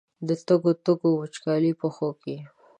د 0.27 0.29
تږو، 0.45 0.71
تږو، 0.85 1.09
وچکالیو 1.19 1.79
پښو 1.81 2.09
کې 2.21 2.35